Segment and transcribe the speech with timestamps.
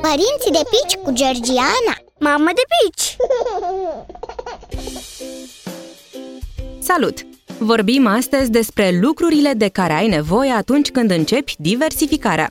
[0.00, 3.16] Părinții de pici cu Georgiana Mamă de pici!
[6.78, 7.26] Salut!
[7.58, 12.50] Vorbim astăzi despre lucrurile de care ai nevoie atunci când începi diversificarea.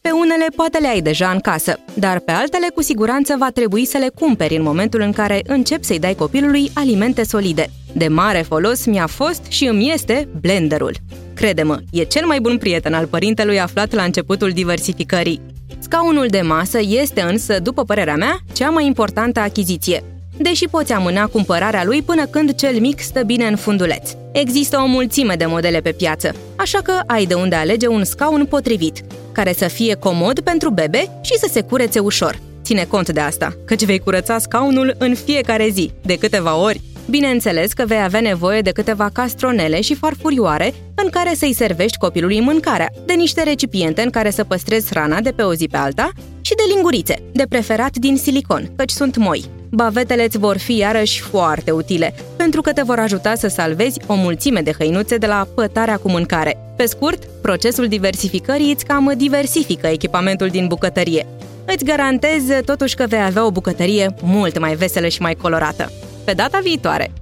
[0.00, 3.84] Pe unele poate le ai deja în casă, dar pe altele cu siguranță va trebui
[3.84, 7.70] să le cumperi în momentul în care începi să-i dai copilului alimente solide.
[7.92, 10.94] De mare folos mi-a fost și îmi este blenderul.
[11.36, 15.40] Crede-mă, e cel mai bun prieten al părintelui aflat la începutul diversificării.
[15.78, 20.02] Scaunul de masă este însă, după părerea mea, cea mai importantă achiziție,
[20.36, 24.10] deși poți amâna cumpărarea lui până când cel mic stă bine în funduleț.
[24.32, 28.46] Există o mulțime de modele pe piață, așa că ai de unde alege un scaun
[28.46, 32.38] potrivit, care să fie comod pentru bebe și să se curețe ușor.
[32.62, 36.80] Ține cont de asta, căci vei curăța scaunul în fiecare zi, de câteva ori.
[37.10, 42.40] Bineînțeles că vei avea nevoie de câteva castronele și farfurioare în care să-i servești copilului
[42.40, 46.10] mâncarea, de niște recipiente în care să păstrezi hrana de pe o zi pe alta
[46.40, 49.44] și de lingurițe, de preferat din silicon, căci sunt moi.
[49.70, 54.14] Bavetele îți vor fi iarăși foarte utile, pentru că te vor ajuta să salvezi o
[54.14, 56.58] mulțime de hăinuțe de la pătarea cu mâncare.
[56.76, 61.26] Pe scurt, procesul diversificării îți cam diversifică echipamentul din bucătărie.
[61.66, 65.92] Îți garantez totuși că vei avea o bucătărie mult mai veselă și mai colorată.
[66.26, 67.12] Pe data viitoare!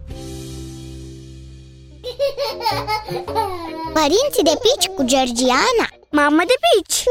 [3.92, 7.02] Părinții de pici cu Georgiana Mamă de pici!